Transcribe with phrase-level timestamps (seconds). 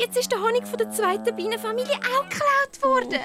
[0.00, 3.20] jetzt ist der Honig von der zweiten Bienenfamilie auch geklaut worden.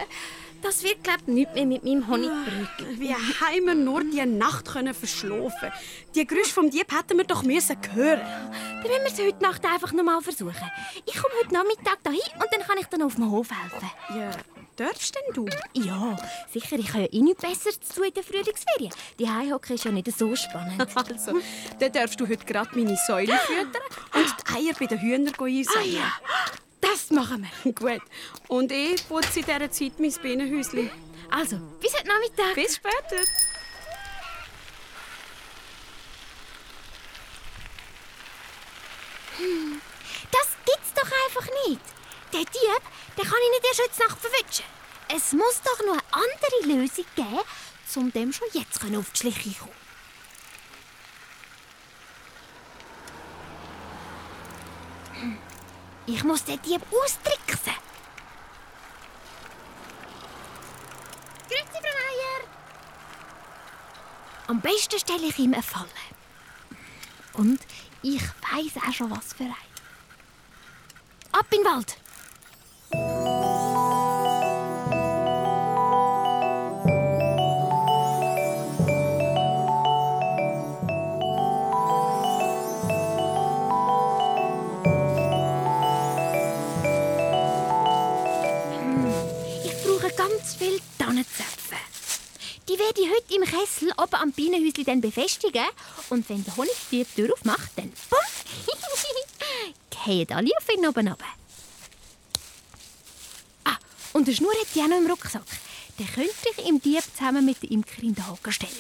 [0.62, 3.00] Das wird, glaube ich, nicht mehr mit meinem Honigbrötchen.
[3.00, 5.72] Wie haben wir nur die Nacht können verschlafen
[6.16, 8.20] Die Geräusche vom Dieb hätten wir doch müssen hören.
[8.20, 10.72] Dann müssen wir es heute Nacht einfach noch mal versuchen.
[11.06, 13.90] Ich komme heute Nachmittag dahin und dann kann ich dann auf dem Hof helfen.
[14.18, 14.32] Ja,
[14.76, 15.46] darfst denn du?
[15.74, 16.18] Ja,
[16.52, 16.78] sicher.
[16.80, 18.92] Ich habe ja eh nichts Besseres zu tun in der Frühlingsferien.
[19.20, 20.84] Die Heimhockey ist ja nicht so spannend.
[20.96, 21.40] Also,
[21.80, 23.82] dann darfst du heute gerade meine Säule füttern
[24.16, 25.68] und die Eier bei den Hühnern einsammeln.
[25.78, 26.12] Ah ja,
[27.08, 27.74] das machen wir.
[27.74, 28.02] Gut.
[28.48, 30.90] Und ich putze in dieser Zeit mein Bienenhäuschen.
[31.30, 32.56] Also, bis heute Nachmittag.
[32.56, 33.24] Bis später.
[40.32, 41.82] Das gibt's doch einfach nicht.
[42.34, 42.82] Der Dieb,
[43.18, 44.66] den kann ich nicht erst heute Nacht verwischen.
[45.16, 47.40] Es muss doch noch eine andere Lösung geben,
[47.96, 49.85] um dem schon jetzt auf die Schliche zu kommen.
[56.08, 57.74] Ich muss den Dieb austricksen.
[61.48, 62.48] Grüezi, Frau Meier.
[64.48, 65.90] Am besten stelle ich ihm eine Falle.
[67.34, 67.60] Und
[68.04, 69.56] ich weiß auch schon, was für ein.
[71.32, 71.98] Ab in den Wald!
[90.46, 91.76] Ganz viel Tannenzäpfe.
[92.70, 95.66] Die werde ich heute im Kessel oben am Bienenhäuschen befestigen.
[96.10, 98.20] Und wenn der Honigdieb die Tür aufmacht, dann bumm!
[100.06, 101.26] Gehen alle auf ihn oben runter.
[103.64, 103.78] Ah,
[104.14, 105.42] und eine Schnur hat sie auch noch im Rucksack.
[105.98, 108.72] Den könnte ich im Dieb zusammen mit der Imkerin in den Haken stellen.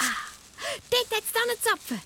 [0.00, 2.02] Ah, dort hat es Tannenzapfen.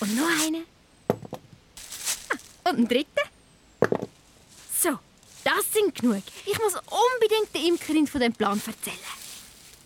[0.00, 0.81] Und noch einen.
[2.72, 4.08] Und einen dritten.
[4.82, 4.98] So,
[5.44, 6.22] das sind genug.
[6.46, 8.96] Ich muss unbedingt der Imkerin von dem Plan erzählen.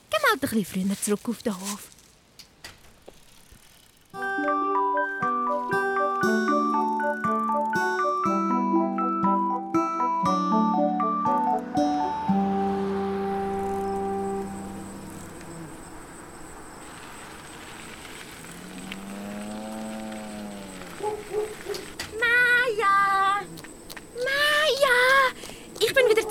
[0.08, 1.95] Geh mal ein bisschen früher zurück auf den Hof.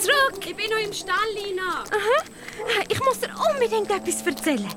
[0.06, 0.46] Zurück.
[0.46, 1.84] Ich bin noch im Stall, Lina.
[1.84, 2.24] Aha.
[2.90, 4.70] Ich muss dir unbedingt etwas erzählen.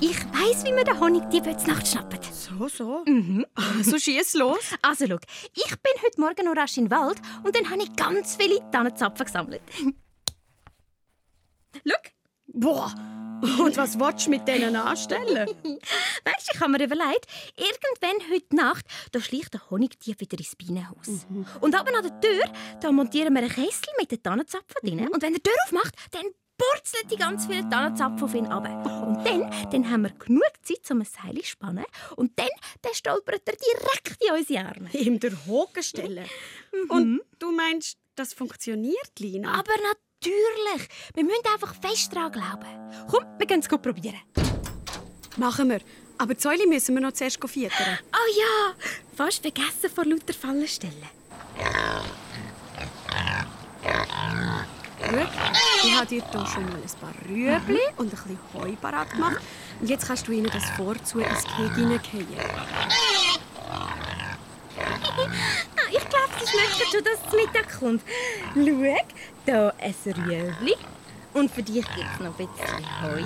[0.00, 2.18] Ich weiß, wie wir den Honigdieb heute Nacht schnappen.
[2.32, 3.04] So, so.
[3.06, 3.46] Mhm.
[3.54, 4.58] Also schieß los.
[4.82, 5.18] Also, schau,
[5.54, 8.58] ich bin heute Morgen noch rasch in den Wald und dann habe ich ganz viele
[8.70, 9.62] Tannenzapfen gesammelt.
[11.86, 11.96] schau,
[12.52, 12.94] Boah.
[13.42, 15.48] Und was willst du mit denen anstellen?
[15.64, 17.26] weißt du, ich habe mir überlegt,
[17.56, 21.26] irgendwann heute Nacht da schleicht der Honigdieb wieder ins Bienenhaus.
[21.60, 22.44] Und oben an der Tür
[22.80, 25.08] da montieren wir einen Kessel mit den Tannenzapfen drin.
[25.08, 26.22] Und wenn der Tür aufmacht, dann
[26.56, 28.64] purzelt die ganz vielen Tannenzapfen auf ihn ab.
[28.64, 31.84] Und dann, dann haben wir genug Zeit, um ein Seil zu spannen.
[32.16, 32.48] Und dann,
[32.82, 34.90] dann stolpert er direkt in unsere Arme.
[34.92, 36.26] Ihm der Haken stellen.
[36.88, 39.52] Und du meinst, das funktioniert, Lina?
[39.52, 43.06] Aber natürlich, wir müssen einfach fest daran glauben.
[43.10, 44.20] Komm, wir gehen es gut probieren.
[45.36, 45.80] Machen wir.
[46.18, 47.98] Aber die Säule müssen wir noch zuerst füttern.
[48.12, 48.74] Oh ja,
[49.16, 51.08] fast vergessen vor lauter Fallen stellen.
[55.00, 55.16] Schau,
[55.84, 59.40] ich habe dir hier schon mal ein paar Rüebli und ein bisschen Heu parat gemacht.
[59.80, 62.26] Und jetzt kannst du ihnen das vorzu ins Gehege hineingehen.
[65.76, 65.90] Ah,
[66.42, 68.02] ich schmecken schon, dass es Mittag kommt.
[68.54, 68.62] Schau,
[69.44, 70.76] hier ein Rüebli.
[71.34, 73.22] Und für dich gibt es noch ein bisschen Heu.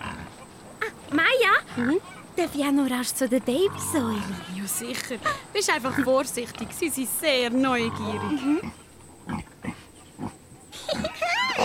[0.00, 1.94] Ah, Maja,
[2.36, 4.22] darf ich auch noch rasch zu der Babysäule?
[4.56, 5.16] Ja, sicher.
[5.52, 6.68] Bist einfach vorsichtig.
[6.78, 8.62] Sie sind sehr neugierig.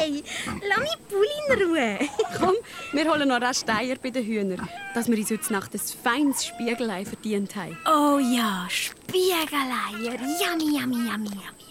[0.06, 0.24] Hey,
[0.70, 1.98] lass mich Pulli in Ruhe.
[2.38, 2.54] Komm,
[2.92, 6.46] wir holen noch rasch Eier bei den Hühnern, dass wir uns heute Nacht ein feines
[6.46, 7.76] Spiegelei verdient haben.
[7.88, 10.14] Oh ja, Spiegeleier.
[10.22, 11.66] Yummy, yummy, yummy, yummy, yummy.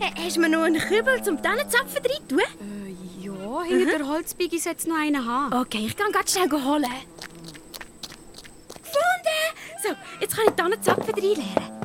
[0.00, 2.77] Äh, hast du mir noch einen Kübel zum Tannenzapfen rein tun?
[3.68, 5.52] Hinter der Holzbiege sollte noch einen haben.
[5.52, 6.84] Okay, ich kann ganz schnell holen.
[8.68, 9.38] Gefunden!
[9.82, 9.88] So,
[10.20, 11.78] jetzt kann ich die Tannenzapfen reinleeren.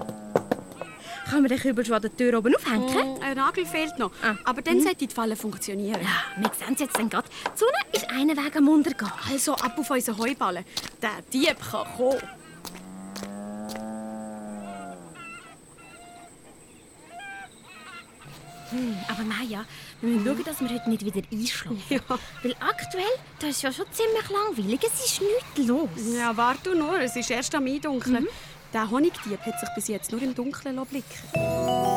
[1.29, 3.17] Kann man den Kübel schon an der Tür oben aufhängen?
[3.17, 4.11] Mm, ein Nagel fehlt noch.
[4.21, 4.35] Ah.
[4.45, 5.99] Aber dann sollte die Falle funktionieren.
[6.01, 7.27] Ja, wir sehen es jetzt dann gerade.
[7.27, 9.11] Die Sonne ist einen Weg am Untergehen.
[9.31, 10.63] Also ab auf unseren Heuballen.
[11.01, 12.21] Der Dieb kann kommen.
[19.07, 19.65] Aber Maja,
[20.01, 21.83] wir müssen schauen, dass wir heute nicht wieder einschlafen.
[21.89, 21.99] Ja.
[22.41, 23.03] Weil aktuell,
[23.39, 24.79] das ist ja schon ziemlich langweilig.
[24.83, 25.89] Es ist nichts los.
[26.17, 28.27] Ja, warte nur, es ist erst am Eindunkeln.
[28.73, 31.92] Der Honigdieb hat sich bis jetzt nur im Dunkeln blicken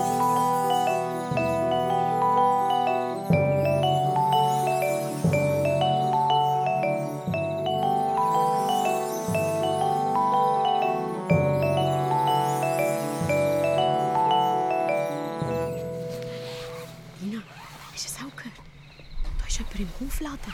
[20.17, 20.53] ist Hofladen.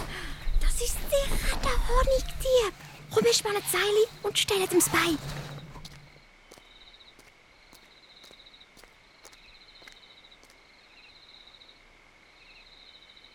[0.61, 2.75] Das ist sicher der Honigdieb.
[3.13, 5.19] Komm, wir spannen Seile und stellen ihm das Bein.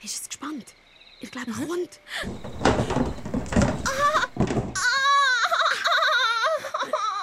[0.01, 0.73] Du es gespannt?
[1.19, 1.99] Ich glaube, er kommt.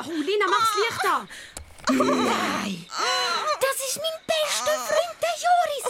[0.06, 1.28] Oh, Lina, mach's Licht an!
[1.90, 2.86] Nein!
[3.60, 5.86] Das ist mein bester Freund, der Joris.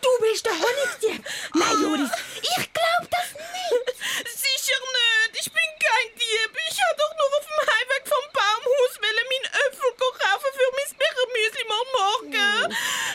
[0.00, 1.24] Du bist der Honigdieb.
[1.54, 2.10] Nein, Joris,
[2.42, 3.96] ich glaube das nicht.
[4.36, 5.32] Sicher nicht.
[5.40, 6.52] Ich bin kein Dieb.
[6.70, 10.90] Ich habe doch nur auf dem Heimweg vom Baumhaus wollen meinen Äpfel kaufen für mein
[10.98, 12.72] Bechermüsli morgen morgen.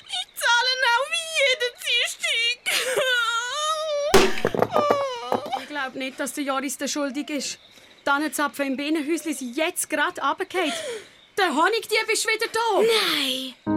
[0.10, 2.62] Ich zahle auch wie jeden Dienstag.
[5.62, 7.60] Ich glaube nicht, dass der Joris der schuldig ist.
[8.00, 10.74] Die Tannenzapfen im Bienenhäuschen sind jetzt gerade runtergefallen.
[11.38, 12.82] Der Honigdieb ist wieder da.
[12.82, 13.73] Nein.